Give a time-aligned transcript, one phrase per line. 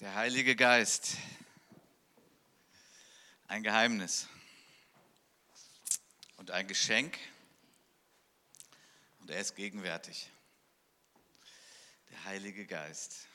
[0.00, 1.16] Der Heilige Geist.
[3.48, 4.28] Ein Geheimnis
[6.36, 7.18] und ein Geschenk
[9.20, 10.30] und er ist gegenwärtig.
[12.10, 13.26] Der Heilige Geist.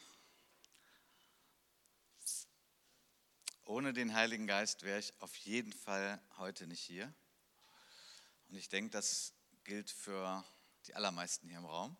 [3.66, 7.12] Ohne den Heiligen Geist wäre ich auf jeden Fall heute nicht hier.
[8.50, 9.34] Und ich denke, das
[9.64, 10.46] gilt für
[10.86, 11.98] die allermeisten hier im Raum,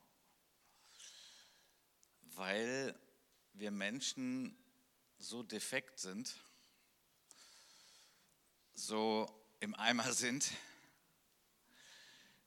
[2.36, 2.96] weil
[3.54, 4.58] wir Menschen
[5.18, 6.36] so defekt sind,
[8.74, 10.50] so im Eimer sind,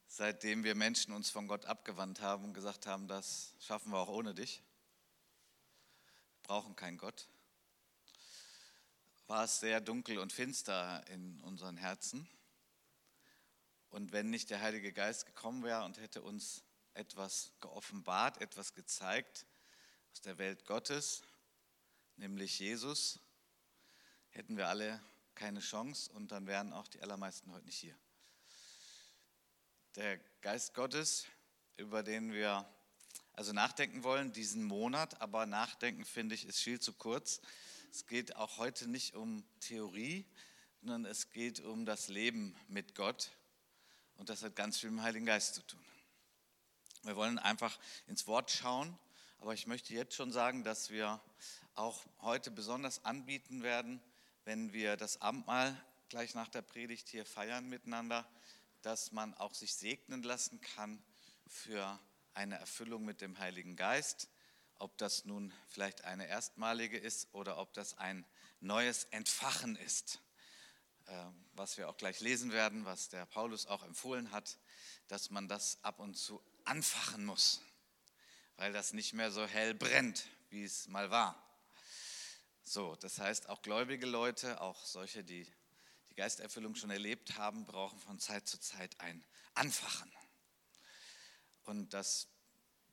[0.08, 4.08] seitdem wir Menschen uns von Gott abgewandt haben und gesagt haben, das schaffen wir auch
[4.08, 4.62] ohne dich,
[6.42, 7.28] brauchen keinen Gott,
[9.26, 12.28] war es sehr dunkel und finster in unseren Herzen.
[13.90, 16.64] Und wenn nicht der Heilige Geist gekommen wäre und hätte uns
[16.94, 19.46] etwas geoffenbart, etwas gezeigt,
[20.14, 21.22] aus der Welt Gottes,
[22.18, 23.18] nämlich Jesus,
[24.30, 25.02] hätten wir alle
[25.34, 27.98] keine Chance und dann wären auch die allermeisten heute nicht hier.
[29.96, 31.26] Der Geist Gottes,
[31.76, 32.64] über den wir
[33.32, 37.40] also nachdenken wollen, diesen Monat, aber nachdenken finde ich ist viel zu kurz.
[37.90, 40.24] Es geht auch heute nicht um Theorie,
[40.80, 43.32] sondern es geht um das Leben mit Gott
[44.14, 45.84] und das hat ganz viel mit dem Heiligen Geist zu tun.
[47.02, 48.96] Wir wollen einfach ins Wort schauen
[49.44, 51.20] aber ich möchte jetzt schon sagen, dass wir
[51.74, 54.00] auch heute besonders anbieten werden,
[54.46, 55.78] wenn wir das Abendmahl
[56.08, 58.26] gleich nach der Predigt hier feiern miteinander,
[58.80, 61.04] dass man auch sich segnen lassen kann
[61.46, 62.00] für
[62.32, 64.30] eine Erfüllung mit dem Heiligen Geist.
[64.78, 68.24] Ob das nun vielleicht eine erstmalige ist oder ob das ein
[68.60, 70.22] neues Entfachen ist,
[71.04, 74.58] äh, was wir auch gleich lesen werden, was der Paulus auch empfohlen hat,
[75.08, 77.60] dass man das ab und zu anfachen muss
[78.56, 81.40] weil das nicht mehr so hell brennt, wie es mal war.
[82.62, 85.46] So, das heißt, auch gläubige Leute, auch solche, die
[86.10, 90.10] die Geisterfüllung schon erlebt haben, brauchen von Zeit zu Zeit ein Anfachen.
[91.64, 92.28] Und das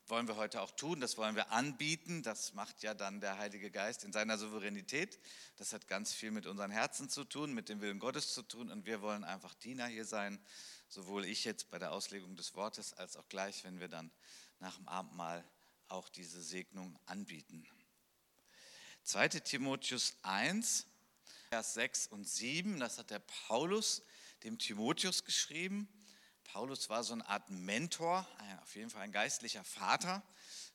[0.08, 2.24] wollen wir heute auch tun, das wollen wir anbieten.
[2.24, 5.20] Das macht ja dann der Heilige Geist in seiner Souveränität.
[5.56, 8.70] Das hat ganz viel mit unseren Herzen zu tun, mit dem Willen Gottes zu tun.
[8.70, 10.44] Und wir wollen einfach Diener hier sein,
[10.90, 14.12] sowohl ich jetzt bei der Auslegung des Wortes als auch gleich, wenn wir dann
[14.62, 15.44] nach dem Abendmahl
[15.88, 17.68] auch diese Segnung anbieten.
[19.04, 20.86] 2 Timotheus 1,
[21.50, 24.04] Vers 6 und 7, das hat der Paulus
[24.44, 25.90] dem Timotheus geschrieben.
[26.44, 28.28] Paulus war so eine Art Mentor,
[28.62, 30.24] auf jeden Fall ein geistlicher Vater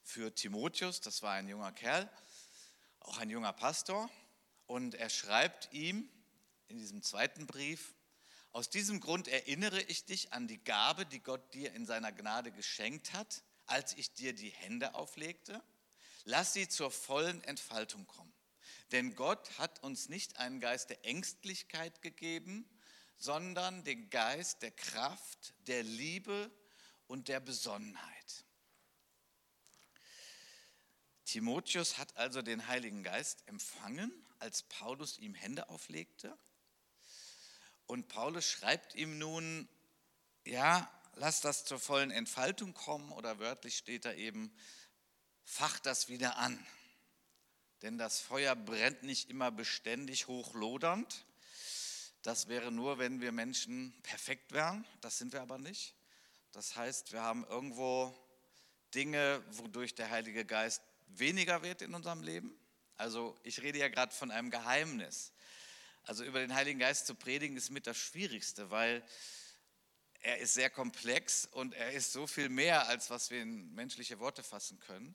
[0.02, 1.00] für Timotheus.
[1.00, 2.10] Das war ein junger Kerl,
[3.00, 4.10] auch ein junger Pastor.
[4.66, 6.08] Und er schreibt ihm
[6.68, 7.94] in diesem zweiten Brief,
[8.52, 12.50] aus diesem Grund erinnere ich dich an die Gabe, die Gott dir in seiner Gnade
[12.52, 15.62] geschenkt hat, als ich dir die Hände auflegte?
[16.24, 18.32] Lass sie zur vollen Entfaltung kommen.
[18.92, 22.68] Denn Gott hat uns nicht einen Geist der Ängstlichkeit gegeben,
[23.16, 26.50] sondern den Geist der Kraft, der Liebe
[27.06, 28.44] und der Besonnenheit.
[31.24, 36.36] Timotheus hat also den Heiligen Geist empfangen, als Paulus ihm Hände auflegte.
[37.86, 39.68] Und Paulus schreibt ihm nun,
[40.44, 44.54] ja, lass das zur vollen Entfaltung kommen oder wörtlich steht da eben,
[45.44, 46.64] fach das wieder an.
[47.82, 51.26] Denn das Feuer brennt nicht immer beständig hochlodernd.
[52.22, 54.86] Das wäre nur, wenn wir Menschen perfekt wären.
[55.00, 55.94] Das sind wir aber nicht.
[56.52, 58.14] Das heißt, wir haben irgendwo
[58.94, 62.58] Dinge, wodurch der Heilige Geist weniger wird in unserem Leben.
[62.96, 65.32] Also ich rede ja gerade von einem Geheimnis.
[66.02, 69.04] Also über den Heiligen Geist zu predigen ist mit das Schwierigste, weil
[70.22, 74.18] er ist sehr komplex und er ist so viel mehr, als was wir in menschliche
[74.18, 75.14] Worte fassen können.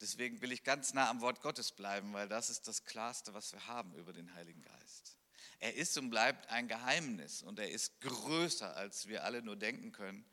[0.00, 3.52] Deswegen will ich ganz nah am Wort Gottes bleiben, weil das ist das Klarste, was
[3.52, 5.16] wir haben über den Heiligen Geist.
[5.60, 9.92] Er ist und bleibt ein Geheimnis und er ist größer, als wir alle nur denken
[9.92, 10.24] können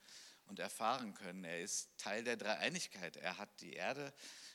[0.47, 1.43] und erfahren können.
[1.43, 3.15] Er ist Teil der Dreieinigkeit.
[3.17, 4.11] Er hat die Erde,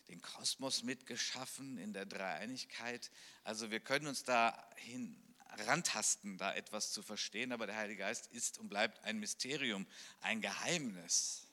[0.08, 3.12] den Kosmos mitgeschaffen in der Dreieinigkeit.
[3.44, 5.17] Also wir können uns dahin
[5.59, 9.87] rantasten, da etwas zu verstehen, aber der Heilige Geist ist und bleibt ein Mysterium,
[10.21, 11.47] ein Geheimnis.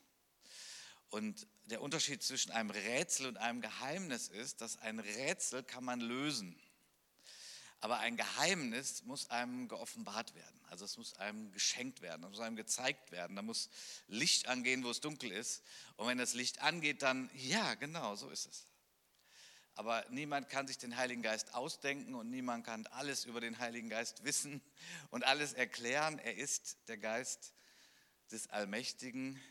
[1.10, 6.00] Und der Unterschied zwischen einem Rätsel und einem Geheimnis ist, dass ein Rätsel kann man
[6.00, 6.58] lösen.
[7.82, 10.62] Aber ein Geheimnis muss einem geoffenbart werden.
[10.70, 13.36] Also es muss einem geschenkt werden, es muss einem gezeigt werden.
[13.36, 13.70] Da muss
[14.08, 15.64] Licht angehen, wo es dunkel ist.
[15.98, 18.68] Und wenn das Licht angeht, dann, ja, genau, so ist es.
[19.76, 23.90] Aber niemand kann sich den Heiligen Geist ausdenken und niemand kann alles über den Heiligen
[23.90, 24.62] Geist wissen
[25.10, 26.20] und alles erklären.
[26.20, 27.54] Er ist der Geist
[28.32, 29.42] des allmächtigen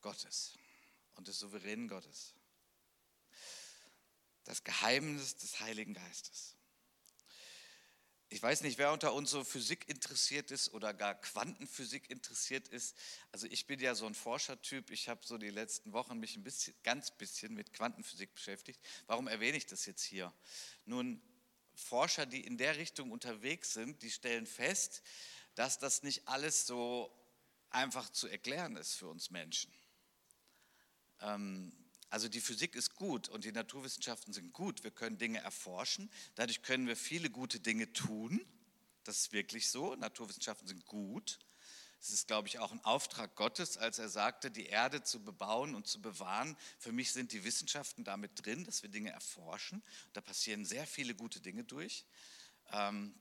[0.00, 0.58] Gottes
[1.14, 2.34] und des souveränen Gottes.
[4.44, 6.56] Das Geheimnis des Heiligen Geistes.
[8.32, 12.96] Ich weiß nicht, wer unter uns so Physik interessiert ist oder gar Quantenphysik interessiert ist.
[13.32, 14.92] Also ich bin ja so ein Forschertyp.
[14.92, 18.80] Ich habe so die letzten Wochen mich ein bisschen, ganz bisschen mit Quantenphysik beschäftigt.
[19.08, 20.32] Warum erwähne ich das jetzt hier?
[20.84, 21.20] Nun,
[21.74, 25.02] Forscher, die in der Richtung unterwegs sind, die stellen fest,
[25.56, 27.12] dass das nicht alles so
[27.70, 29.72] einfach zu erklären ist für uns Menschen.
[31.20, 31.72] Ähm,
[32.10, 34.82] also die Physik ist gut und die Naturwissenschaften sind gut.
[34.82, 36.10] Wir können Dinge erforschen.
[36.34, 38.44] Dadurch können wir viele gute Dinge tun.
[39.04, 39.94] Das ist wirklich so.
[39.94, 41.38] Naturwissenschaften sind gut.
[42.00, 45.74] Es ist, glaube ich, auch ein Auftrag Gottes, als er sagte, die Erde zu bebauen
[45.74, 46.56] und zu bewahren.
[46.78, 49.82] Für mich sind die Wissenschaften damit drin, dass wir Dinge erforschen.
[50.12, 52.06] Da passieren sehr viele gute Dinge durch.
[52.72, 53.14] Ähm,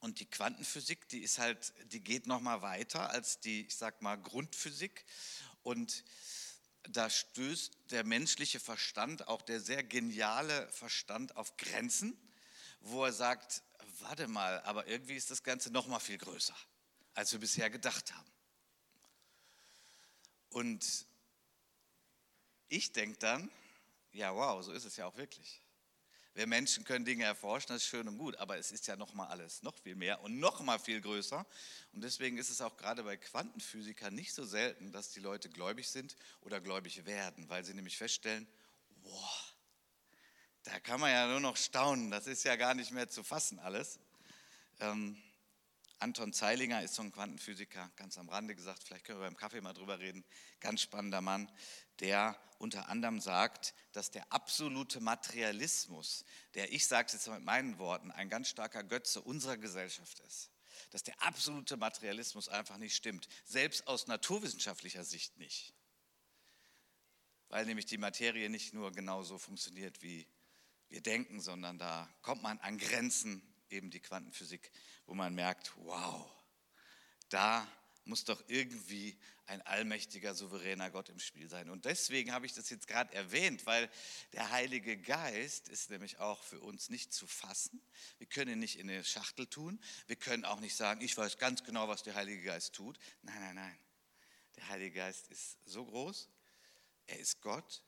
[0.00, 4.02] und die Quantenphysik, die ist halt, die geht noch mal weiter als die, ich sag
[4.02, 5.04] mal, Grundphysik.
[5.62, 6.04] Und
[6.88, 12.16] da stößt der menschliche Verstand, auch der sehr geniale Verstand, auf Grenzen,
[12.80, 13.62] wo er sagt:
[14.00, 16.56] Warte mal, aber irgendwie ist das Ganze noch mal viel größer,
[17.14, 18.30] als wir bisher gedacht haben.
[20.50, 21.06] Und
[22.68, 23.50] ich denke dann:
[24.12, 25.63] Ja, wow, so ist es ja auch wirklich.
[26.34, 29.14] Wir Menschen können Dinge erforschen, das ist schön und gut, aber es ist ja noch
[29.14, 31.46] mal alles noch viel mehr und noch mal viel größer.
[31.92, 35.88] Und deswegen ist es auch gerade bei Quantenphysikern nicht so selten, dass die Leute gläubig
[35.88, 38.48] sind oder gläubig werden, weil sie nämlich feststellen,
[39.04, 39.40] boah,
[40.64, 43.60] da kann man ja nur noch staunen, das ist ja gar nicht mehr zu fassen
[43.60, 44.00] alles.
[44.80, 45.16] Ähm,
[45.98, 49.60] Anton Zeilinger ist so ein Quantenphysiker, ganz am Rande gesagt, vielleicht können wir beim Kaffee
[49.60, 50.24] mal drüber reden,
[50.60, 51.50] ganz spannender Mann,
[52.00, 56.24] der unter anderem sagt, dass der absolute Materialismus,
[56.54, 60.50] der, ich sage es jetzt mit meinen Worten, ein ganz starker Götze unserer Gesellschaft ist.
[60.90, 65.74] Dass der absolute Materialismus einfach nicht stimmt, selbst aus naturwissenschaftlicher Sicht nicht.
[67.48, 70.26] Weil nämlich die Materie nicht nur genauso funktioniert, wie
[70.88, 73.42] wir denken, sondern da kommt man an Grenzen,
[73.74, 74.70] eben die Quantenphysik,
[75.06, 76.30] wo man merkt, wow,
[77.28, 77.66] da
[78.06, 81.68] muss doch irgendwie ein allmächtiger, souveräner Gott im Spiel sein.
[81.70, 83.90] Und deswegen habe ich das jetzt gerade erwähnt, weil
[84.32, 87.82] der Heilige Geist ist nämlich auch für uns nicht zu fassen.
[88.18, 89.80] Wir können ihn nicht in eine Schachtel tun.
[90.06, 92.98] Wir können auch nicht sagen, ich weiß ganz genau, was der Heilige Geist tut.
[93.22, 93.78] Nein, nein, nein.
[94.56, 96.28] Der Heilige Geist ist so groß.
[97.06, 97.82] Er ist Gott.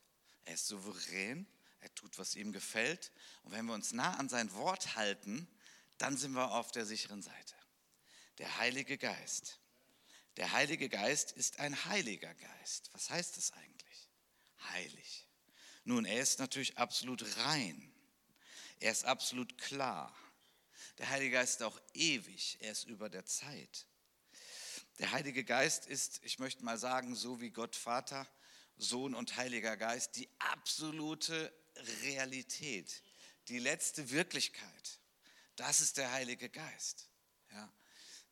[0.45, 1.47] Er ist souverän.
[1.81, 3.13] Er tut, was ihm gefällt.
[3.45, 5.47] Und wenn wir uns nah an sein Wort halten,
[5.99, 7.55] dann sind wir auf der sicheren Seite.
[8.39, 9.61] Der Heilige Geist
[10.37, 12.91] der Heilige Geist ist ein heiliger Geist.
[12.93, 14.11] Was heißt das eigentlich?
[14.71, 15.27] Heilig.
[15.85, 17.93] Nun, er ist natürlich absolut rein.
[18.81, 20.15] Er ist absolut klar.
[20.99, 22.59] Der Heilige Geist ist auch ewig.
[22.61, 23.87] Er ist über der Zeit.
[24.99, 28.27] Der Heilige Geist ist, ich möchte mal sagen, so wie Gott Vater,
[28.77, 31.53] Sohn und Heiliger Geist, die absolute
[32.03, 33.03] Realität,
[33.49, 35.01] die letzte Wirklichkeit.
[35.57, 37.09] Das ist der Heilige Geist.
[37.51, 37.73] Ja.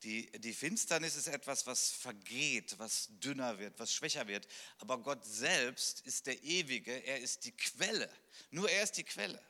[0.02, 4.46] Die, die Finsternis ist etwas, was vergeht, was dünner wird, was schwächer wird.
[4.78, 8.10] Aber Gott selbst ist der Ewige, er ist die Quelle.
[8.50, 9.42] Nur er ist die Quelle.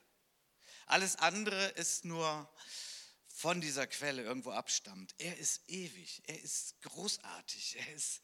[0.86, 2.48] Alles andere ist nur
[3.26, 5.14] von dieser Quelle irgendwo abstammt.
[5.18, 8.20] Er ist ewig, er ist großartig, er ist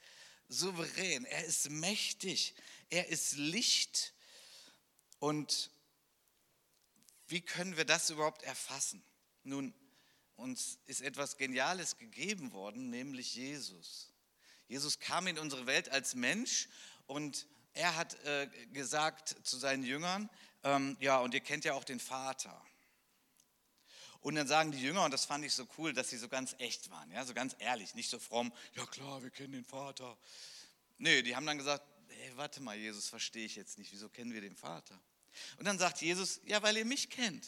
[0.49, 2.55] souverän, er ist mächtig,
[2.91, 4.15] er ist Licht.
[5.19, 5.73] Und
[7.27, 9.03] wie können wir das überhaupt erfassen?
[9.43, 9.75] Nun,
[10.37, 14.13] uns ist etwas Geniales gegeben worden, nämlich Jesus.
[14.69, 16.69] Jesus kam in unsere Welt als Mensch
[17.07, 20.31] und er hat äh, gesagt zu seinen Jüngern,
[20.63, 22.61] ähm, ja, und ihr kennt ja auch den Vater.
[24.21, 26.55] Und dann sagen die Jünger, und das fand ich so cool, dass sie so ganz
[26.59, 30.17] echt waren, ja, so ganz ehrlich, nicht so fromm, ja klar, wir kennen den Vater.
[30.99, 34.33] Nee, die haben dann gesagt, hey, warte mal, Jesus, verstehe ich jetzt nicht, wieso kennen
[34.33, 35.01] wir den Vater?
[35.59, 37.47] Und dann sagt Jesus, ja, weil ihr mich kennt.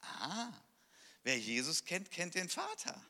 [0.00, 0.52] Ah,
[1.22, 3.00] Wer Jesus kennt, kennt den Vater.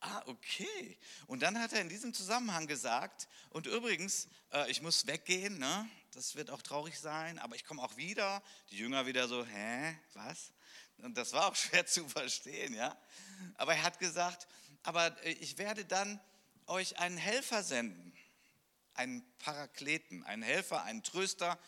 [0.00, 0.98] Ah, okay.
[1.26, 5.88] Und dann hat er in diesem Zusammenhang gesagt, und übrigens, äh, ich muss weggehen, ne?
[6.16, 8.42] das wird auch traurig sein, aber ich komme auch wieder.
[8.70, 10.52] Die Jünger wieder so, hä, was?
[10.98, 12.96] Und das war auch schwer zu verstehen, ja.
[13.56, 14.48] Aber er hat gesagt,
[14.82, 16.20] aber äh, ich werde dann
[16.66, 18.12] euch einen Helfer senden,
[18.94, 21.58] einen Parakleten, einen Helfer, einen Tröster,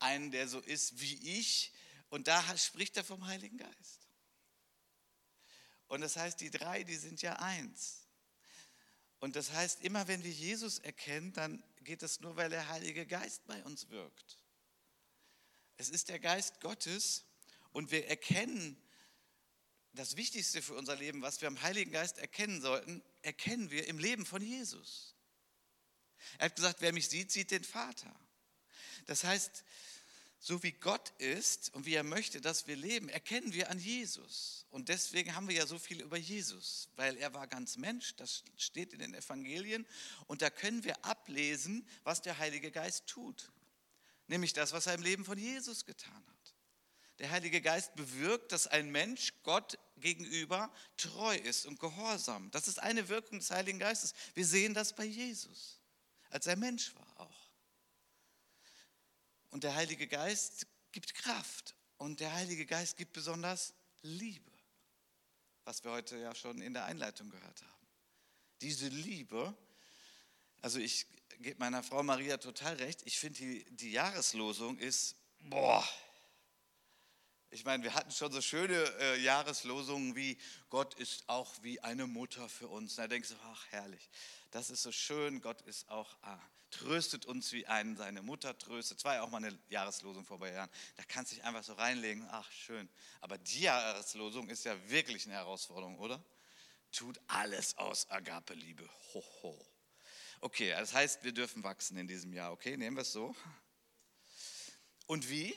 [0.00, 1.72] einen, der so ist wie ich.
[2.10, 4.01] Und da spricht er vom Heiligen Geist.
[5.92, 8.08] Und das heißt, die drei, die sind ja eins.
[9.18, 13.06] Und das heißt, immer wenn wir Jesus erkennen, dann geht es nur, weil der Heilige
[13.06, 14.38] Geist bei uns wirkt.
[15.76, 17.26] Es ist der Geist Gottes
[17.72, 18.82] und wir erkennen
[19.92, 23.98] das Wichtigste für unser Leben, was wir am Heiligen Geist erkennen sollten, erkennen wir im
[23.98, 25.14] Leben von Jesus.
[26.38, 28.18] Er hat gesagt, wer mich sieht, sieht den Vater.
[29.04, 29.62] Das heißt,
[30.44, 34.66] so wie Gott ist und wie er möchte, dass wir leben, erkennen wir an Jesus.
[34.70, 38.42] Und deswegen haben wir ja so viel über Jesus, weil er war ganz Mensch, das
[38.56, 39.86] steht in den Evangelien.
[40.26, 43.52] Und da können wir ablesen, was der Heilige Geist tut.
[44.26, 46.54] Nämlich das, was er im Leben von Jesus getan hat.
[47.20, 52.50] Der Heilige Geist bewirkt, dass ein Mensch Gott gegenüber treu ist und gehorsam.
[52.50, 54.12] Das ist eine Wirkung des Heiligen Geistes.
[54.34, 55.78] Wir sehen das bei Jesus,
[56.30, 57.41] als er Mensch war auch.
[59.52, 61.76] Und der Heilige Geist gibt Kraft.
[61.98, 64.50] Und der Heilige Geist gibt besonders Liebe,
[65.64, 67.86] was wir heute ja schon in der Einleitung gehört haben.
[68.62, 69.54] Diese Liebe,
[70.62, 71.06] also ich
[71.38, 75.86] gebe meiner Frau Maria total recht, ich finde die, die Jahreslosung ist, boah,
[77.52, 80.38] ich meine, wir hatten schon so schöne äh, Jahreslosungen wie
[80.70, 82.96] Gott ist auch wie eine Mutter für uns.
[82.96, 84.08] Da denkst du, ach herrlich,
[84.50, 86.40] das ist so schön, Gott ist auch ah,
[86.70, 88.98] tröstet uns wie einen seine Mutter tröstet.
[88.98, 90.70] Das war ja auch mal eine Jahreslosung vor ein Jahren.
[90.96, 92.88] Da kannst du dich einfach so reinlegen, ach schön.
[93.20, 96.24] Aber die Jahreslosung ist ja wirklich eine Herausforderung, oder?
[96.90, 98.88] Tut alles aus Agape-Liebe.
[99.12, 99.66] Ho, ho.
[100.40, 102.52] Okay, das heißt, wir dürfen wachsen in diesem Jahr.
[102.52, 103.36] Okay, nehmen wir es so.
[105.06, 105.54] Und wie?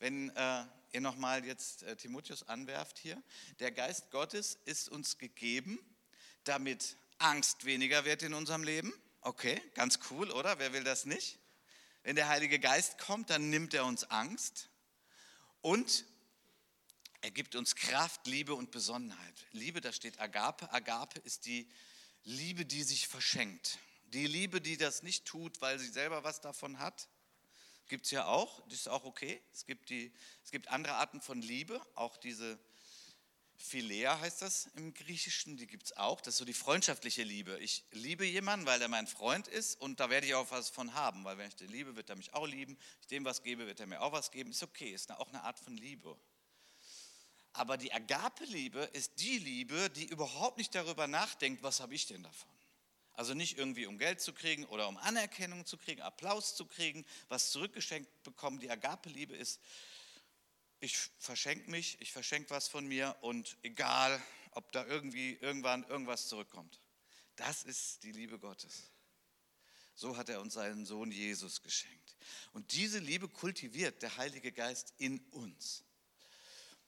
[0.00, 3.22] Wenn äh, ihr nochmal jetzt äh, Timotheus anwerft hier.
[3.60, 5.78] Der Geist Gottes ist uns gegeben,
[6.44, 10.58] damit Angst weniger wird in unserem Leben Okay, ganz cool, oder?
[10.58, 11.38] Wer will das nicht?
[12.02, 14.70] Wenn der Heilige Geist kommt, dann nimmt er uns Angst
[15.60, 16.04] und
[17.20, 19.46] er gibt uns Kraft, Liebe und Besonnenheit.
[19.50, 20.72] Liebe, da steht Agape.
[20.72, 21.68] Agape ist die
[22.22, 23.78] Liebe, die sich verschenkt.
[24.04, 27.08] Die Liebe, die das nicht tut, weil sie selber was davon hat.
[27.88, 29.42] Gibt es ja auch, das ist auch okay.
[29.52, 30.12] Es gibt, die,
[30.44, 32.58] es gibt andere Arten von Liebe, auch diese
[33.60, 36.20] Philea heißt das im Griechischen, die gibt es auch.
[36.20, 37.58] Das ist so die freundschaftliche Liebe.
[37.58, 40.94] Ich liebe jemanden, weil er mein Freund ist und da werde ich auch was von
[40.94, 42.74] haben, weil wenn ich den liebe, wird er mich auch lieben.
[42.74, 44.50] Wenn ich dem was gebe, wird er mir auch was geben.
[44.50, 46.16] Ist okay, ist auch eine Art von Liebe.
[47.52, 52.22] Aber die Agape-Liebe ist die Liebe, die überhaupt nicht darüber nachdenkt, was habe ich denn
[52.22, 52.57] davon.
[53.18, 57.04] Also nicht irgendwie um Geld zu kriegen oder um Anerkennung zu kriegen, Applaus zu kriegen,
[57.28, 58.60] was zurückgeschenkt bekommen.
[58.60, 59.60] Die Agape-Liebe ist
[60.78, 64.22] ich verschenke mich, ich verschenke was von mir und egal,
[64.52, 66.80] ob da irgendwie irgendwann irgendwas zurückkommt.
[67.34, 68.84] Das ist die Liebe Gottes.
[69.96, 72.16] So hat er uns seinen Sohn Jesus geschenkt.
[72.52, 75.82] Und diese Liebe kultiviert der Heilige Geist in uns.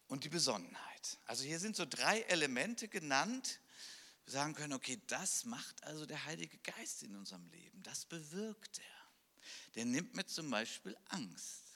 [0.06, 1.18] Und die Besonnenheit.
[1.24, 3.58] Also hier sind so drei Elemente genannt.
[4.26, 7.82] Sagen können, okay, das macht also der Heilige Geist in unserem Leben.
[7.82, 9.00] Das bewirkt er.
[9.74, 11.70] Der nimmt mir zum Beispiel Angst.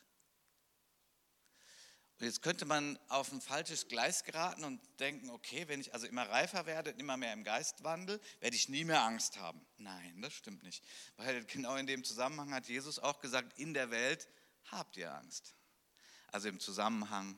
[2.19, 6.07] Und jetzt könnte man auf ein falsches Gleis geraten und denken, okay, wenn ich also
[6.07, 9.67] immer reifer werde, immer mehr im Geist wandel, werde ich nie mehr Angst haben.
[9.79, 10.85] Nein, das stimmt nicht.
[11.17, 14.29] Weil genau in dem Zusammenhang hat Jesus auch gesagt, in der Welt
[14.71, 15.55] habt ihr Angst.
[16.29, 17.37] Also im Zusammenhang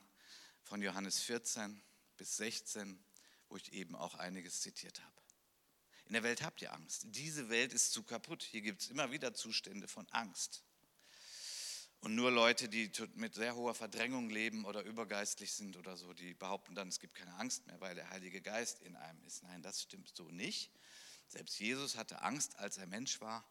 [0.63, 1.83] von Johannes 14
[2.19, 3.03] bis 16,
[3.49, 5.23] wo ich eben auch einiges zitiert habe.
[6.07, 7.07] In der Welt habt ihr Angst.
[7.09, 8.43] Diese Welt ist zu kaputt.
[8.43, 10.62] Hier gibt es immer wieder Zustände von Angst.
[12.00, 16.35] Und nur Leute, die mit sehr hoher Verdrängung leben oder übergeistlich sind oder so, die
[16.35, 19.43] behaupten dann, es gibt keine Angst mehr, weil der Heilige Geist in einem ist.
[19.43, 20.71] Nein, das stimmt so nicht.
[21.26, 23.45] Selbst Jesus hatte Angst, als er Mensch war,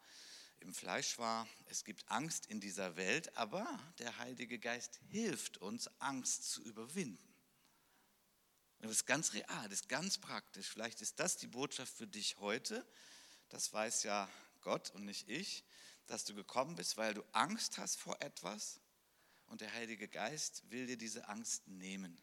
[0.62, 1.50] im Fleisch war.
[1.66, 3.68] Es gibt Angst in dieser Welt, aber
[4.00, 7.35] der Heilige Geist hilft uns, Angst zu überwinden.
[8.88, 10.68] Das ist ganz real, das ist ganz praktisch.
[10.68, 12.86] Vielleicht ist das die Botschaft für dich heute.
[13.50, 14.30] Das weiß ja
[14.62, 15.64] Gott und nicht ich
[16.08, 18.80] dass du gekommen bist, weil du Angst hast vor etwas
[19.48, 22.22] und der Heilige Geist will dir diese Angst nehmen.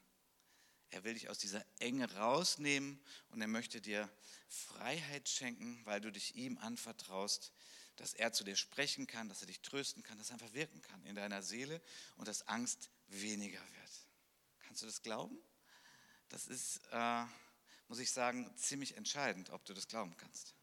[0.91, 3.01] Er will dich aus dieser Enge rausnehmen
[3.31, 4.11] und er möchte dir
[4.49, 7.53] Freiheit schenken, weil du dich ihm anvertraust,
[7.97, 10.83] dass er zu dir sprechen kann, dass er dich trösten kann, dass er einfach wirken
[10.83, 11.81] kann in deiner Seele
[12.17, 14.07] und dass Angst weniger wird.
[14.61, 15.39] Kannst du das glauben?
[16.33, 17.25] Das ist, äh,
[17.89, 20.55] muss ich sagen, ziemlich entscheidend, ob du das glauben kannst.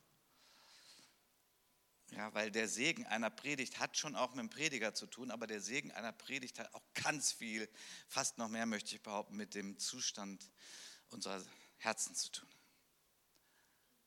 [2.09, 5.45] Ja, weil der Segen einer Predigt hat schon auch mit dem Prediger zu tun, aber
[5.45, 7.69] der Segen einer Predigt hat auch ganz viel,
[8.07, 10.43] fast noch mehr möchte ich behaupten, mit dem Zustand
[11.11, 11.39] unserer
[11.77, 12.49] Herzen zu tun.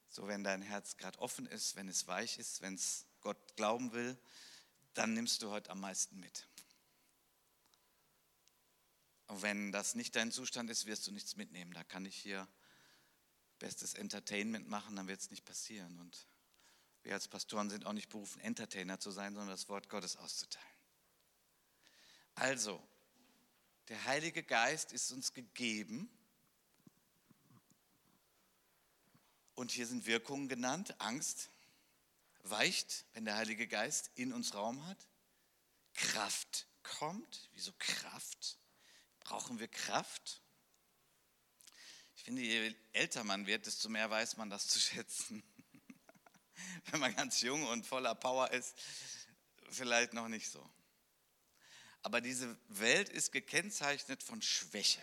[0.08, 3.92] So, wenn dein Herz gerade offen ist, wenn es weich ist, wenn es Gott glauben
[3.92, 4.18] will,
[4.94, 6.48] dann nimmst du heute am meisten mit.
[9.32, 11.72] Und wenn das nicht dein Zustand ist, wirst du nichts mitnehmen.
[11.72, 12.46] Da kann ich hier
[13.58, 15.98] bestes Entertainment machen, dann wird es nicht passieren.
[16.00, 16.26] Und
[17.02, 20.68] wir als Pastoren sind auch nicht berufen, Entertainer zu sein, sondern das Wort Gottes auszuteilen.
[22.34, 22.86] Also,
[23.88, 26.10] der Heilige Geist ist uns gegeben.
[29.54, 30.94] Und hier sind Wirkungen genannt.
[30.98, 31.48] Angst
[32.42, 35.08] weicht, wenn der Heilige Geist in uns Raum hat.
[35.94, 37.48] Kraft kommt.
[37.54, 38.58] Wieso Kraft?
[39.32, 40.42] Brauchen wir Kraft?
[42.16, 45.42] Ich finde, je älter man wird, desto mehr weiß man das zu schätzen.
[46.90, 48.74] Wenn man ganz jung und voller Power ist,
[49.70, 50.70] vielleicht noch nicht so.
[52.02, 55.00] Aber diese Welt ist gekennzeichnet von Schwäche.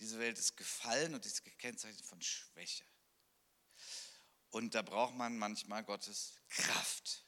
[0.00, 2.84] Diese Welt ist gefallen und ist gekennzeichnet von Schwäche.
[4.50, 7.24] Und da braucht man manchmal Gottes Kraft,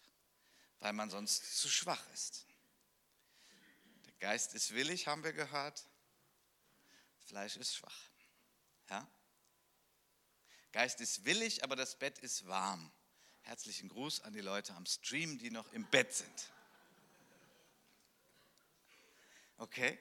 [0.80, 2.48] weil man sonst zu schwach ist.
[4.06, 5.86] Der Geist ist willig, haben wir gehört.
[7.32, 8.10] Fleisch ist schwach.
[8.90, 9.10] Ja?
[10.70, 12.92] Geist ist willig, aber das Bett ist warm.
[13.40, 16.52] Herzlichen Gruß an die Leute am Stream, die noch im Bett sind.
[19.56, 19.98] Okay?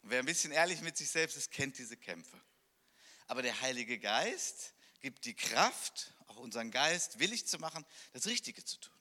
[0.00, 2.40] Und wer ein bisschen ehrlich mit sich selbst ist, kennt diese Kämpfe.
[3.26, 8.64] Aber der Heilige Geist gibt die Kraft, auch unseren Geist willig zu machen, das Richtige
[8.64, 8.98] zu tun,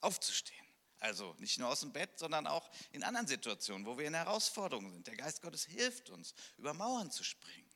[0.00, 0.65] aufzustehen.
[0.98, 4.92] Also nicht nur aus dem Bett, sondern auch in anderen Situationen, wo wir in Herausforderungen
[4.92, 5.06] sind.
[5.06, 7.70] Der Geist Gottes hilft uns, über Mauern zu springen,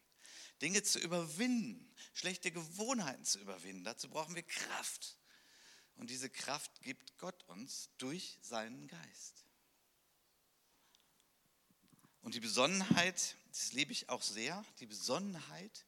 [0.62, 3.84] Dinge zu überwinden, schlechte Gewohnheiten zu überwinden.
[3.84, 5.18] Dazu brauchen wir Kraft.
[5.96, 9.44] Und diese Kraft gibt Gott uns durch seinen Geist.
[12.22, 15.86] Und die Besonnenheit, das liebe ich auch sehr, die Besonnenheit,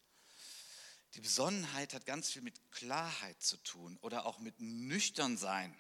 [1.15, 5.75] die Besonnenheit hat ganz viel mit Klarheit zu tun oder auch mit nüchtern sein.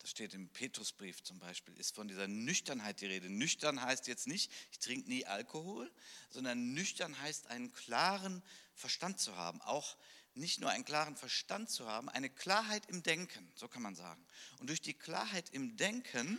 [0.00, 3.28] Das steht im Petrusbrief zum Beispiel, ist von dieser Nüchternheit die Rede.
[3.28, 5.90] Nüchtern heißt jetzt nicht, ich trinke nie Alkohol,
[6.30, 8.42] sondern nüchtern heißt, einen klaren
[8.74, 9.60] Verstand zu haben.
[9.60, 9.96] Auch
[10.34, 14.24] nicht nur einen klaren Verstand zu haben, eine Klarheit im Denken, so kann man sagen.
[14.58, 16.38] Und durch die Klarheit im Denken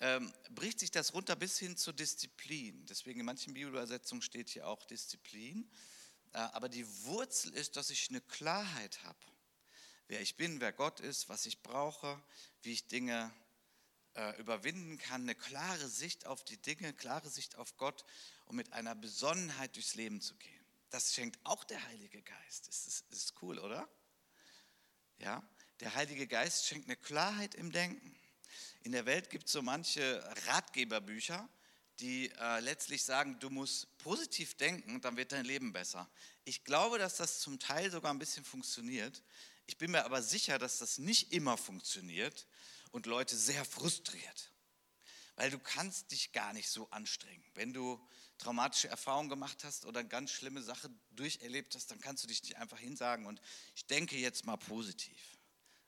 [0.00, 2.86] ähm, bricht sich das runter bis hin zur Disziplin.
[2.86, 5.68] Deswegen in manchen Bibelübersetzungen steht hier auch Disziplin.
[6.32, 9.18] Äh, aber die Wurzel ist, dass ich eine Klarheit habe,
[10.08, 12.22] wer ich bin, wer Gott ist, was ich brauche,
[12.62, 13.32] wie ich Dinge
[14.14, 18.04] äh, überwinden kann, eine klare Sicht auf die Dinge, klare Sicht auf Gott,
[18.46, 20.64] um mit einer Besonnenheit durchs Leben zu gehen.
[20.90, 22.68] Das schenkt auch der Heilige Geist.
[22.68, 23.88] Das ist, ist cool, oder?
[25.18, 25.42] Ja,
[25.80, 28.18] der Heilige Geist schenkt eine Klarheit im Denken.
[28.82, 31.48] In der Welt gibt es so manche Ratgeberbücher,
[32.00, 36.08] die äh, letztlich sagen, du musst positiv denken, dann wird dein Leben besser.
[36.44, 39.22] Ich glaube, dass das zum Teil sogar ein bisschen funktioniert.
[39.66, 42.46] Ich bin mir aber sicher, dass das nicht immer funktioniert
[42.90, 44.52] und Leute sehr frustriert.
[45.34, 47.44] Weil du kannst dich gar nicht so anstrengen.
[47.54, 48.00] Wenn du
[48.38, 52.42] traumatische Erfahrungen gemacht hast oder eine ganz schlimme Sache durcherlebt hast, dann kannst du dich
[52.42, 53.40] nicht einfach hinsagen und
[53.74, 55.38] ich denke jetzt mal positiv.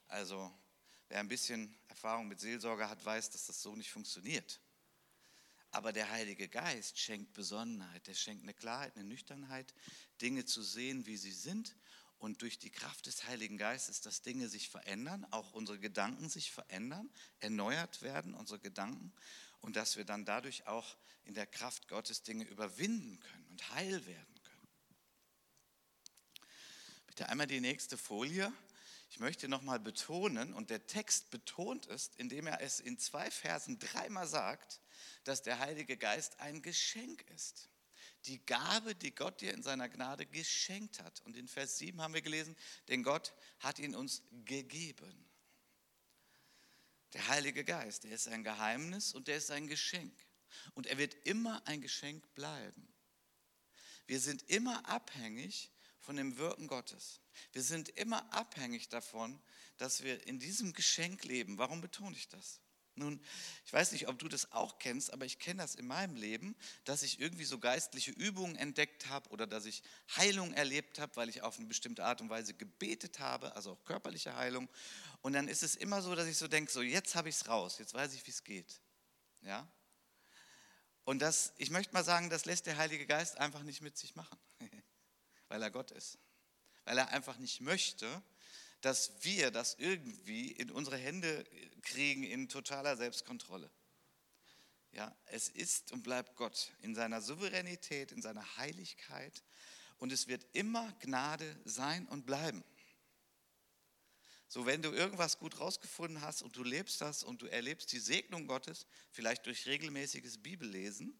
[0.07, 0.51] Also
[1.09, 4.61] Wer ein bisschen Erfahrung mit Seelsorge hat, weiß, dass das so nicht funktioniert.
[5.71, 9.73] Aber der Heilige Geist schenkt Besonnenheit, der schenkt eine Klarheit, eine Nüchternheit,
[10.21, 11.75] Dinge zu sehen, wie sie sind.
[12.19, 16.51] Und durch die Kraft des Heiligen Geistes, dass Dinge sich verändern, auch unsere Gedanken sich
[16.51, 19.13] verändern, erneuert werden, unsere Gedanken.
[19.61, 24.05] Und dass wir dann dadurch auch in der Kraft Gottes Dinge überwinden können und heil
[24.05, 24.67] werden können.
[27.07, 28.51] Bitte einmal die nächste Folie.
[29.09, 33.79] Ich möchte nochmal betonen, und der Text betont es, indem er es in zwei Versen
[33.79, 34.81] dreimal sagt,
[35.23, 37.69] dass der Heilige Geist ein Geschenk ist.
[38.25, 41.21] Die Gabe, die Gott dir in seiner Gnade geschenkt hat.
[41.21, 42.55] Und in Vers 7 haben wir gelesen,
[42.87, 45.25] denn Gott hat ihn uns gegeben.
[47.13, 50.13] Der Heilige Geist, der ist ein Geheimnis und der ist ein Geschenk.
[50.73, 52.87] Und er wird immer ein Geschenk bleiben.
[54.05, 57.21] Wir sind immer abhängig von dem Wirken Gottes.
[57.51, 59.39] Wir sind immer abhängig davon,
[59.77, 61.57] dass wir in diesem Geschenk leben.
[61.57, 62.59] Warum betone ich das?
[62.99, 63.19] Nun,
[63.65, 66.55] ich weiß nicht, ob du das auch kennst, aber ich kenne das in meinem Leben,
[66.83, 69.81] dass ich irgendwie so geistliche Übungen entdeckt habe oder dass ich
[70.15, 73.85] Heilung erlebt habe, weil ich auf eine bestimmte Art und Weise gebetet habe, also auch
[73.85, 74.69] körperliche Heilung.
[75.21, 77.47] Und dann ist es immer so, dass ich so denke, so jetzt habe ich es
[77.47, 78.79] raus, jetzt weiß ich, wie es geht.
[79.41, 79.67] Ja?
[81.05, 84.15] Und das, ich möchte mal sagen, das lässt der Heilige Geist einfach nicht mit sich
[84.15, 84.37] machen,
[85.47, 86.19] weil er Gott ist
[86.89, 88.07] weil er einfach nicht möchte,
[88.81, 91.45] dass wir das irgendwie in unsere Hände
[91.81, 93.69] kriegen in totaler Selbstkontrolle.
[94.91, 99.43] Ja, es ist und bleibt Gott in seiner Souveränität, in seiner Heiligkeit
[99.97, 102.63] und es wird immer Gnade sein und bleiben.
[104.47, 107.99] So, wenn du irgendwas gut rausgefunden hast und du lebst das und du erlebst die
[107.99, 111.19] Segnung Gottes, vielleicht durch regelmäßiges Bibellesen,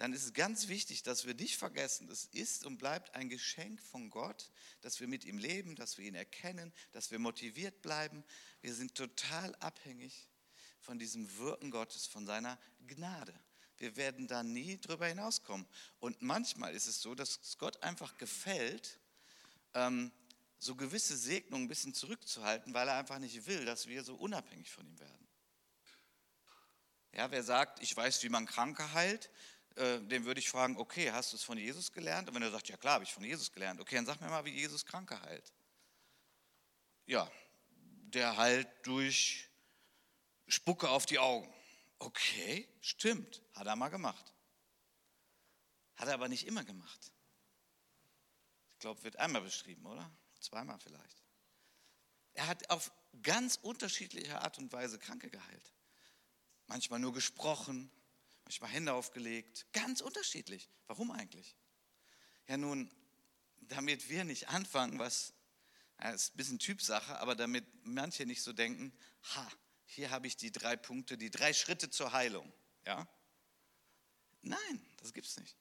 [0.00, 3.82] dann ist es ganz wichtig, dass wir nicht vergessen, es ist und bleibt ein Geschenk
[3.82, 8.24] von Gott, dass wir mit ihm leben, dass wir ihn erkennen, dass wir motiviert bleiben.
[8.62, 10.26] Wir sind total abhängig
[10.80, 13.38] von diesem Wirken Gottes, von seiner Gnade.
[13.76, 15.66] Wir werden da nie drüber hinauskommen.
[15.98, 18.98] Und manchmal ist es so, dass es Gott einfach gefällt,
[19.74, 20.10] ähm,
[20.58, 24.70] so gewisse Segnungen ein bisschen zurückzuhalten, weil er einfach nicht will, dass wir so unabhängig
[24.70, 25.28] von ihm werden.
[27.12, 29.28] Ja, wer sagt, ich weiß, wie man Kranke heilt,
[29.80, 32.28] äh, dem würde ich fragen, okay, hast du es von Jesus gelernt?
[32.28, 33.80] Und wenn er sagt, ja klar, habe ich von Jesus gelernt.
[33.80, 35.52] Okay, dann sag mir mal, wie Jesus Kranke heilt.
[37.06, 37.30] Ja,
[37.70, 39.48] der heilt durch
[40.46, 41.52] Spucke auf die Augen.
[41.98, 44.34] Okay, stimmt, hat er mal gemacht.
[45.96, 47.12] Hat er aber nicht immer gemacht.
[48.70, 50.10] Ich glaube, wird einmal beschrieben, oder?
[50.40, 51.22] Zweimal vielleicht.
[52.34, 55.74] Er hat auf ganz unterschiedliche Art und Weise Kranke geheilt.
[56.66, 57.90] Manchmal nur gesprochen,
[58.50, 60.68] manchmal Hände aufgelegt, ganz unterschiedlich.
[60.88, 61.54] Warum eigentlich?
[62.48, 62.90] Ja nun,
[63.60, 65.34] damit wir nicht anfangen, was,
[66.02, 69.48] ja, ist ein bisschen Typsache, aber damit manche nicht so denken, ha,
[69.86, 72.52] hier habe ich die drei Punkte, die drei Schritte zur Heilung.
[72.84, 73.06] Ja?
[74.42, 75.56] Nein, das gibt es nicht.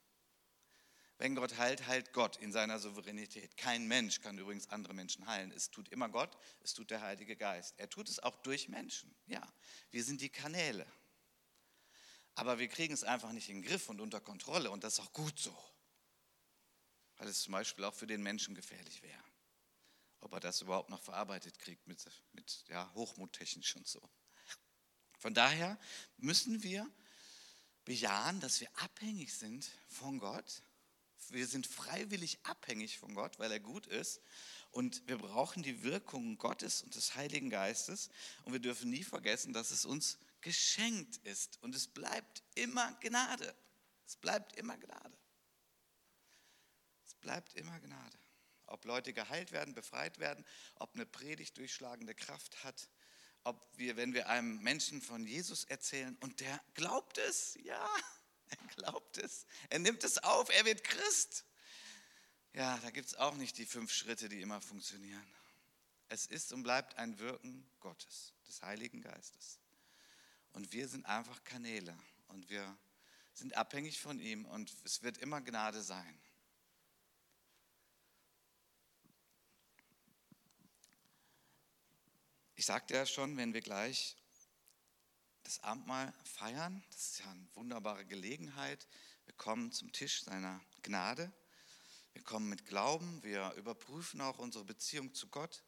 [1.20, 3.56] Wenn Gott heilt, heilt Gott in seiner Souveränität.
[3.56, 5.52] Kein Mensch kann übrigens andere Menschen heilen.
[5.52, 7.76] Es tut immer Gott, es tut der Heilige Geist.
[7.78, 9.16] Er tut es auch durch Menschen.
[9.28, 9.48] Ja,
[9.92, 10.88] wir sind die Kanäle.
[12.40, 15.00] Aber wir kriegen es einfach nicht in den Griff und unter Kontrolle und das ist
[15.02, 15.54] auch gut so.
[17.18, 19.22] Weil es zum Beispiel auch für den Menschen gefährlich wäre.
[20.22, 22.00] Ob er das überhaupt noch verarbeitet kriegt mit,
[22.32, 24.02] mit ja, Hochmuttechnisch und so.
[25.18, 25.78] Von daher
[26.16, 26.90] müssen wir
[27.84, 30.62] bejahen, dass wir abhängig sind von Gott.
[31.32, 34.22] Wir sind freiwillig abhängig von Gott, weil er gut ist.
[34.72, 38.10] Und wir brauchen die Wirkung Gottes und des Heiligen Geistes.
[38.46, 41.62] Und wir dürfen nie vergessen, dass es uns geschenkt ist.
[41.62, 43.56] Und es bleibt immer Gnade.
[44.06, 45.18] Es bleibt immer Gnade.
[47.06, 48.18] Es bleibt immer Gnade.
[48.66, 52.90] Ob Leute geheilt werden, befreit werden, ob eine Predigt durchschlagende Kraft hat,
[53.44, 57.88] ob wir, wenn wir einem Menschen von Jesus erzählen und der glaubt es, ja,
[58.50, 61.46] er glaubt es, er nimmt es auf, er wird Christ.
[62.54, 65.26] Ja, da gibt es auch nicht die fünf Schritte, die immer funktionieren.
[66.08, 69.59] Es ist und bleibt ein Wirken Gottes, des Heiligen Geistes.
[70.54, 72.78] Und wir sind einfach Kanäle und wir
[73.34, 76.20] sind abhängig von ihm und es wird immer Gnade sein.
[82.56, 84.18] Ich sagte ja schon, wenn wir gleich
[85.44, 88.88] das Abendmahl feiern, das ist ja eine wunderbare Gelegenheit.
[89.26, 91.32] Wir kommen zum Tisch seiner Gnade.
[92.12, 95.64] Wir kommen mit Glauben, wir überprüfen auch unsere Beziehung zu Gott.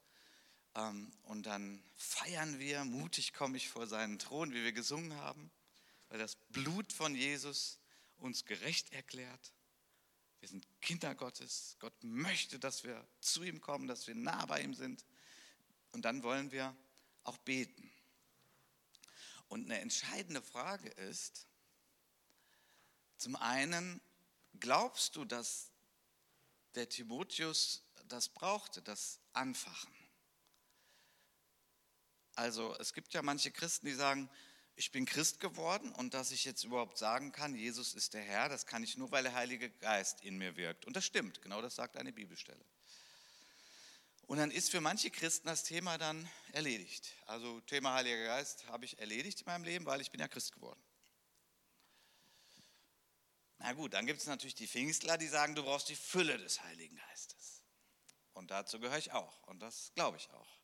[0.76, 5.52] Ähm, und dann feiern wir, mutig komme ich vor seinen Thron, wie wir gesungen haben,
[6.10, 7.80] weil das Blut von Jesus
[8.18, 9.54] uns gerecht erklärt.
[10.40, 11.76] Wir sind Kinder Gottes.
[11.80, 15.06] Gott möchte, dass wir zu ihm kommen, dass wir nah bei ihm sind.
[15.92, 16.76] Und dann wollen wir
[17.24, 17.92] auch beten.
[19.50, 21.46] Und eine entscheidende Frage ist,
[23.18, 24.02] zum einen,
[24.60, 25.70] glaubst du, dass
[26.74, 29.94] der Timotheus das brauchte, das Anfachen?
[32.36, 34.30] Also es gibt ja manche Christen, die sagen,
[34.76, 38.50] ich bin Christ geworden und dass ich jetzt überhaupt sagen kann, Jesus ist der Herr,
[38.50, 40.86] das kann ich nur, weil der Heilige Geist in mir wirkt.
[40.86, 42.64] Und das stimmt, genau das sagt eine Bibelstelle.
[44.28, 47.12] Und dann ist für manche Christen das Thema dann erledigt.
[47.26, 50.54] Also Thema Heiliger Geist habe ich erledigt in meinem Leben, weil ich bin ja Christ
[50.54, 50.82] geworden.
[53.60, 56.64] Na gut, dann gibt es natürlich die Pfingstler, die sagen, du brauchst die Fülle des
[56.64, 57.62] Heiligen Geistes.
[58.34, 59.44] Und dazu gehöre ich auch.
[59.44, 60.61] Und das glaube ich auch.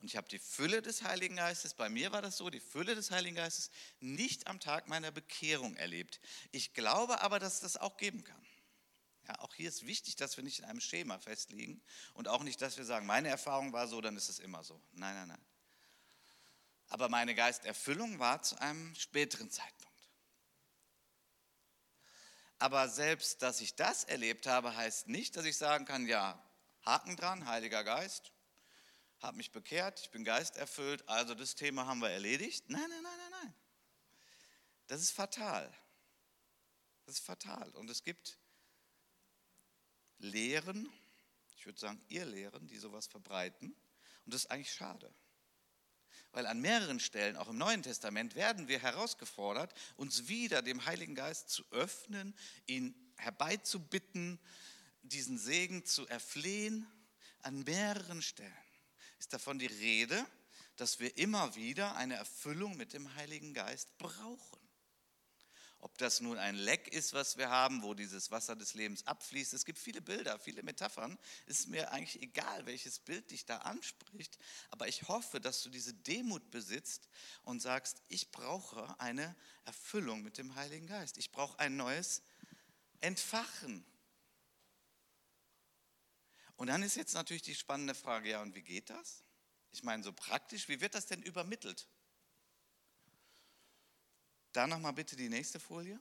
[0.00, 2.94] Und ich habe die Fülle des Heiligen Geistes, bei mir war das so, die Fülle
[2.94, 6.20] des Heiligen Geistes nicht am Tag meiner Bekehrung erlebt.
[6.52, 8.44] Ich glaube aber, dass es das auch geben kann.
[9.26, 11.80] Ja, auch hier ist wichtig, dass wir nicht in einem Schema festlegen
[12.12, 14.80] und auch nicht, dass wir sagen, meine Erfahrung war so, dann ist es immer so.
[14.92, 15.44] Nein, nein, nein.
[16.88, 19.84] Aber meine Geisterfüllung war zu einem späteren Zeitpunkt.
[22.58, 26.38] Aber selbst, dass ich das erlebt habe, heißt nicht, dass ich sagen kann, ja,
[26.84, 28.33] Haken dran, Heiliger Geist,
[29.24, 32.64] habe mich bekehrt, ich bin geisterfüllt, also das Thema haben wir erledigt.
[32.68, 33.54] Nein, nein, nein, nein, nein.
[34.86, 35.72] Das ist fatal.
[37.06, 37.70] Das ist fatal.
[37.70, 38.38] Und es gibt
[40.18, 40.92] Lehren,
[41.56, 43.74] ich würde sagen ihr Lehren, die sowas verbreiten.
[44.26, 45.12] Und das ist eigentlich schade.
[46.32, 51.14] Weil an mehreren Stellen, auch im Neuen Testament, werden wir herausgefordert, uns wieder dem Heiligen
[51.14, 54.38] Geist zu öffnen, ihn herbeizubitten,
[55.02, 56.86] diesen Segen zu erflehen,
[57.40, 58.63] an mehreren Stellen
[59.18, 60.26] ist davon die Rede,
[60.76, 64.64] dass wir immer wieder eine Erfüllung mit dem Heiligen Geist brauchen.
[65.84, 69.52] Ob das nun ein Leck ist, was wir haben, wo dieses Wasser des Lebens abfließt.
[69.52, 71.18] Es gibt viele Bilder, viele Metaphern.
[71.46, 74.38] Es ist mir eigentlich egal, welches Bild dich da anspricht.
[74.70, 77.06] Aber ich hoffe, dass du diese Demut besitzt
[77.42, 81.18] und sagst, ich brauche eine Erfüllung mit dem Heiligen Geist.
[81.18, 82.22] Ich brauche ein neues
[83.02, 83.84] Entfachen
[86.56, 89.22] und dann ist jetzt natürlich die spannende Frage, ja, und wie geht das?
[89.72, 91.88] Ich meine, so praktisch, wie wird das denn übermittelt?
[94.52, 95.98] Da nochmal bitte die nächste Folie.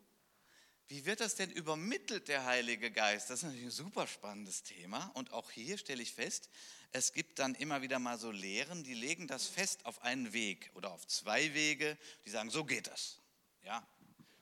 [0.88, 3.30] Wie wird das denn übermittelt, der Heilige Geist?
[3.30, 5.08] Das ist natürlich ein super spannendes Thema.
[5.16, 6.50] Und auch hier stelle ich fest,
[6.92, 10.70] es gibt dann immer wieder mal so Lehren, die legen das fest auf einen Weg
[10.76, 11.98] oder auf zwei Wege.
[12.26, 13.20] Die sagen, so geht das.
[13.64, 13.88] Ja,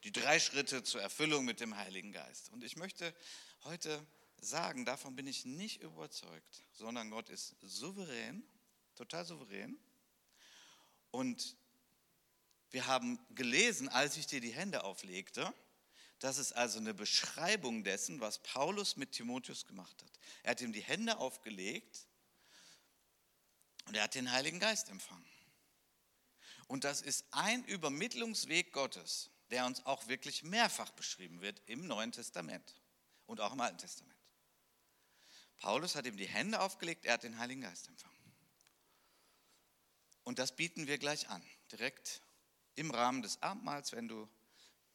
[0.03, 2.49] die drei Schritte zur Erfüllung mit dem Heiligen Geist.
[2.49, 3.15] Und ich möchte
[3.63, 4.05] heute
[4.41, 8.43] sagen, davon bin ich nicht überzeugt, sondern Gott ist souverän,
[8.95, 9.79] total souverän.
[11.11, 11.55] Und
[12.71, 15.53] wir haben gelesen, als ich dir die Hände auflegte,
[16.19, 20.19] das ist also eine Beschreibung dessen, was Paulus mit Timotheus gemacht hat.
[20.43, 22.07] Er hat ihm die Hände aufgelegt
[23.85, 25.25] und er hat den Heiligen Geist empfangen.
[26.67, 32.11] Und das ist ein Übermittlungsweg Gottes, der uns auch wirklich mehrfach beschrieben wird im Neuen
[32.11, 32.75] Testament
[33.25, 34.10] und auch im Alten Testament.
[35.61, 38.17] Paulus hat ihm die Hände aufgelegt, er hat den Heiligen Geist empfangen.
[40.23, 42.21] Und das bieten wir gleich an, direkt
[42.75, 44.27] im Rahmen des Abendmahls, wenn du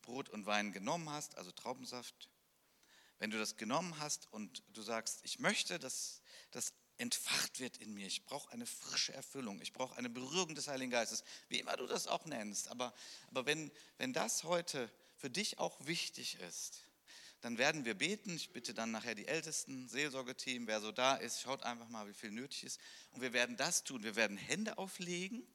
[0.02, 2.28] Brot und Wein genommen hast, also Traubensaft,
[3.18, 7.94] wenn du das genommen hast und du sagst, ich möchte, dass das entfacht wird in
[7.94, 11.76] mir, ich brauche eine frische Erfüllung, ich brauche eine Berührung des Heiligen Geistes, wie immer
[11.76, 12.92] du das auch nennst, aber,
[13.28, 16.85] aber wenn, wenn das heute für dich auch wichtig ist,
[17.40, 18.34] dann werden wir beten.
[18.36, 22.14] Ich bitte dann nachher die Ältesten, Seelsorgeteam, wer so da ist, schaut einfach mal, wie
[22.14, 22.80] viel nötig ist.
[23.12, 24.02] Und wir werden das tun.
[24.02, 25.46] Wir werden Hände auflegen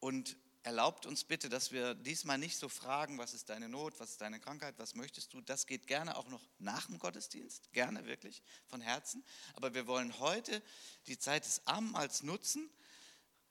[0.00, 4.10] und erlaubt uns bitte, dass wir diesmal nicht so fragen, was ist deine Not, was
[4.10, 5.40] ist deine Krankheit, was möchtest du.
[5.40, 9.24] Das geht gerne auch noch nach dem Gottesdienst, gerne wirklich von Herzen.
[9.54, 10.62] Aber wir wollen heute
[11.06, 12.68] die Zeit des Abendmahls nutzen,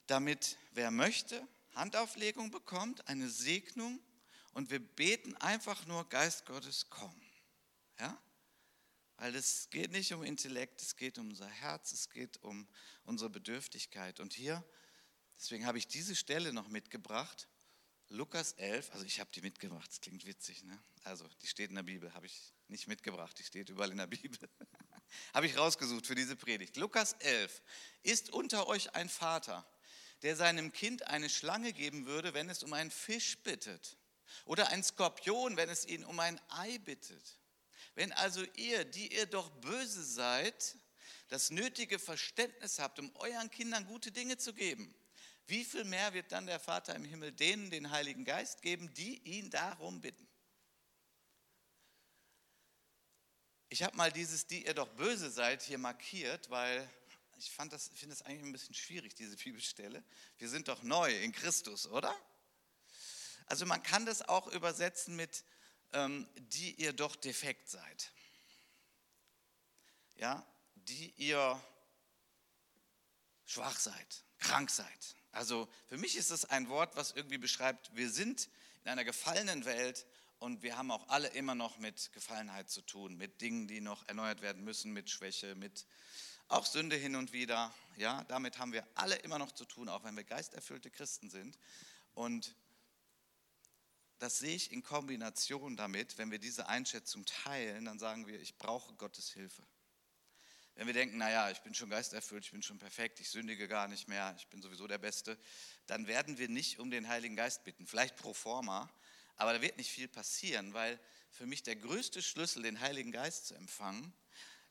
[0.06, 4.00] damit wer möchte, Handauflegung bekommt, eine Segnung
[4.54, 7.27] und wir beten einfach nur, Geist Gottes, komm.
[8.00, 8.22] Ja?
[9.18, 12.68] Weil es geht nicht um Intellekt, es geht um unser Herz, es geht um
[13.04, 14.20] unsere Bedürftigkeit.
[14.20, 14.64] Und hier
[15.40, 17.48] Deswegen habe ich diese Stelle noch mitgebracht.
[18.10, 20.82] Lukas 11, also ich habe die mitgebracht, das klingt witzig, ne?
[21.04, 24.08] Also, die steht in der Bibel, habe ich nicht mitgebracht, die steht überall in der
[24.08, 24.50] Bibel.
[25.34, 26.78] habe ich rausgesucht für diese Predigt.
[26.78, 27.62] Lukas 11.
[28.04, 29.70] Ist unter euch ein Vater,
[30.22, 33.98] der seinem Kind eine Schlange geben würde, wenn es um einen Fisch bittet?
[34.46, 37.40] Oder ein Skorpion, wenn es ihn um ein Ei bittet?
[37.98, 40.78] Wenn also ihr, die ihr doch böse seid,
[41.30, 44.94] das nötige Verständnis habt, um euren Kindern gute Dinge zu geben,
[45.48, 49.18] wie viel mehr wird dann der Vater im Himmel denen den Heiligen Geist geben, die
[49.24, 50.28] ihn darum bitten?
[53.70, 56.88] Ich habe mal dieses, die ihr doch böse seid, hier markiert, weil
[57.40, 60.04] ich das, finde das eigentlich ein bisschen schwierig, diese Bibelstelle.
[60.38, 62.16] Wir sind doch neu in Christus, oder?
[63.48, 65.44] Also man kann das auch übersetzen mit,
[65.94, 68.12] die ihr doch defekt seid.
[70.18, 70.46] Ja,
[70.76, 71.62] die ihr
[73.46, 75.16] schwach seid, krank seid.
[75.32, 78.50] Also für mich ist es ein Wort, was irgendwie beschreibt, wir sind
[78.84, 80.06] in einer gefallenen Welt
[80.40, 84.08] und wir haben auch alle immer noch mit Gefallenheit zu tun, mit Dingen, die noch
[84.08, 85.86] erneuert werden müssen, mit Schwäche, mit
[86.48, 87.74] auch Sünde hin und wieder.
[87.98, 91.58] Ja, damit haben wir alle immer noch zu tun, auch wenn wir geisterfüllte Christen sind.
[92.14, 92.56] Und
[94.20, 98.58] das sehe ich in Kombination damit, wenn wir diese Einschätzung teilen, dann sagen wir, ich
[98.58, 99.64] brauche Gottes Hilfe.
[100.76, 103.88] Wenn wir denken, naja, ich bin schon geisterfüllt, ich bin schon perfekt, ich sündige gar
[103.88, 105.38] nicht mehr, ich bin sowieso der Beste,
[105.88, 107.88] dann werden wir nicht um den Heiligen Geist bitten.
[107.88, 108.92] Vielleicht pro forma,
[109.38, 111.00] aber da wird nicht viel passieren, weil
[111.32, 114.14] für mich der größte Schlüssel, den Heiligen Geist zu empfangen,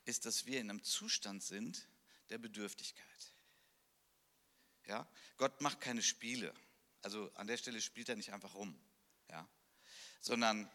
[0.04, 1.88] ist, dass wir in einem Zustand sind
[2.30, 3.32] der Bedürftigkeit.
[4.86, 5.08] Ja?
[5.36, 6.54] Gott macht keine Spiele.
[7.02, 8.78] Also an der Stelle spielt er nicht einfach rum.
[9.28, 9.48] Ja?
[10.20, 10.70] Sondern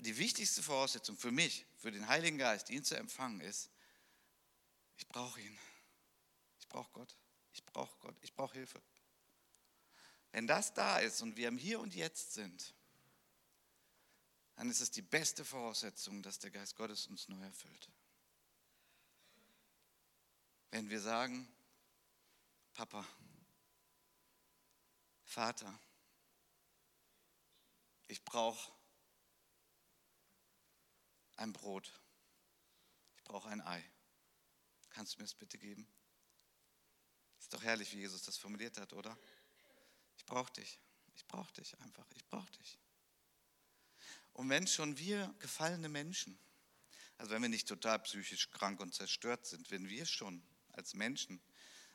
[0.00, 3.70] die wichtigste Voraussetzung für mich, für den Heiligen Geist, ihn zu empfangen, ist,
[4.96, 5.58] ich brauche ihn.
[6.58, 7.16] Ich brauche Gott.
[7.52, 8.16] Ich brauche Gott.
[8.22, 8.82] Ich brauche Hilfe.
[10.32, 12.74] Wenn das da ist und wir im Hier und Jetzt sind,
[14.56, 17.88] dann ist es die beste Voraussetzung, dass der Geist Gottes uns neu erfüllt.
[20.70, 21.48] Wenn wir sagen,
[22.72, 23.06] Papa,
[25.24, 25.78] Vater,
[28.06, 28.72] ich brauche
[31.36, 31.92] ein Brot,
[33.16, 33.84] ich brauche ein Ei.
[34.90, 35.86] Kannst du mir das bitte geben?
[37.38, 39.18] Ist doch herrlich, wie Jesus das formuliert hat, oder?
[40.16, 40.80] Ich brauche dich.
[41.14, 42.06] Ich brauche dich einfach.
[42.14, 42.78] Ich brauche dich.
[44.32, 46.38] Und wenn schon wir gefallene Menschen,
[47.18, 51.40] also wenn wir nicht total psychisch krank und zerstört sind, wenn wir schon als Menschen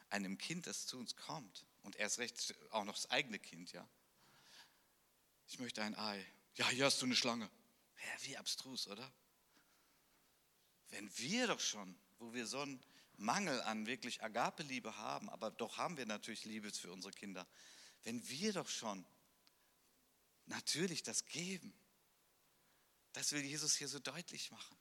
[0.10, 3.88] einem Kind, das zu uns kommt, und erst recht auch noch das eigene Kind, ja.
[5.49, 6.25] Ich möchte ein Ei.
[6.55, 7.49] Ja, hier hast du eine Schlange.
[7.97, 9.12] Ja, wie abstrus, oder?
[10.89, 12.81] Wenn wir doch schon wo wir so einen
[13.17, 17.47] Mangel an wirklich Agape-Liebe haben, aber doch haben wir natürlich Liebe für unsere Kinder.
[18.03, 19.05] Wenn wir doch schon
[20.45, 21.73] natürlich das Geben.
[23.13, 24.77] Das will Jesus hier so deutlich machen.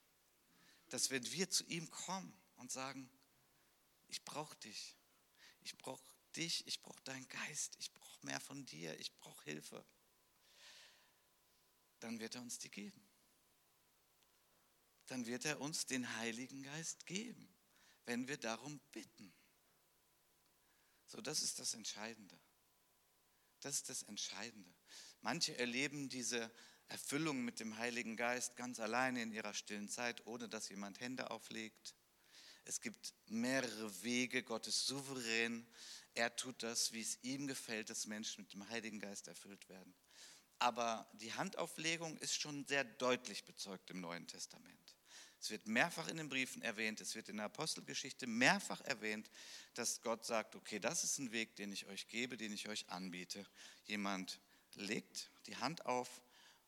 [0.89, 3.09] Dass wenn wir zu ihm kommen und sagen,
[4.09, 4.97] ich brauche dich,
[5.61, 6.03] ich brauche
[6.37, 9.85] dich, ich brauche deinen Geist, ich brauche mehr von dir, ich brauche Hilfe,
[12.01, 13.03] dann wird er uns die geben.
[15.07, 17.49] Dann wird er uns den Heiligen Geist geben,
[18.05, 19.33] wenn wir darum bitten.
[21.07, 22.39] So, das ist das Entscheidende.
[23.61, 24.73] Das ist das Entscheidende.
[25.23, 26.51] Manche erleben diese
[26.89, 31.31] Erfüllung mit dem Heiligen Geist ganz alleine in ihrer stillen Zeit, ohne dass jemand Hände
[31.31, 31.95] auflegt.
[32.65, 35.67] Es gibt mehrere Wege, Gott ist souverän.
[36.15, 39.95] Er tut das, wie es ihm gefällt, dass Menschen mit dem Heiligen Geist erfüllt werden.
[40.59, 44.97] Aber die Handauflegung ist schon sehr deutlich bezeugt im Neuen Testament.
[45.41, 49.31] Es wird mehrfach in den Briefen erwähnt, es wird in der Apostelgeschichte mehrfach erwähnt,
[49.75, 52.89] dass Gott sagt, okay, das ist ein Weg, den ich euch gebe, den ich euch
[52.91, 53.47] anbiete.
[53.85, 54.41] Jemand
[54.75, 56.23] legt die Hand auf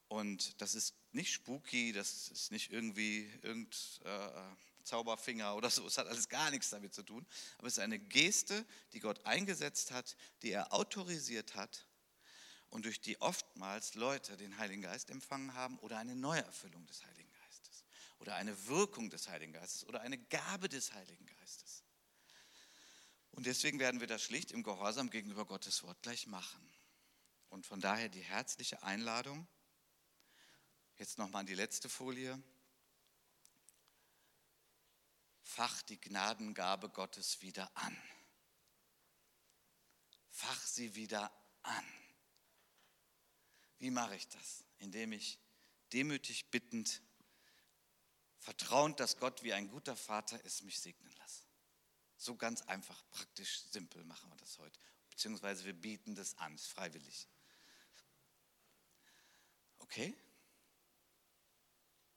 [0.07, 3.71] und das ist nicht spooky, das ist nicht irgendwie irgendein
[4.05, 7.27] äh, Zauberfinger oder so, es hat alles gar nichts damit zu tun,
[7.59, 11.87] aber es ist eine Geste, die Gott eingesetzt hat, die er autorisiert hat
[12.71, 17.33] und durch die oftmals Leute den Heiligen Geist empfangen haben oder eine Neuerfüllung des Heiligen
[17.33, 17.85] Geistes
[18.21, 21.85] oder eine Wirkung des Heiligen Geistes oder eine Gabe des Heiligen Geistes.
[23.33, 26.61] Und deswegen werden wir das schlicht im Gehorsam gegenüber Gottes Wort gleich machen.
[27.49, 29.47] Und von daher die herzliche Einladung,
[30.97, 32.41] jetzt nochmal an die letzte Folie,
[35.43, 37.97] fach die Gnadengabe Gottes wieder an.
[40.31, 42.00] Fach sie wieder an.
[43.81, 44.65] Wie mache ich das?
[44.79, 45.39] Indem ich
[45.93, 47.03] demütig bittend,
[48.39, 51.45] vertrauend, dass Gott wie ein guter Vater ist, mich segnen lasse.
[52.17, 54.79] So ganz einfach, praktisch, simpel machen wir das heute.
[55.09, 57.29] Beziehungsweise wir bieten das an, ist freiwillig.
[59.81, 60.15] Okay?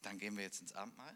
[0.01, 1.11] Dann gehen wir jetzt ins Abendmahl.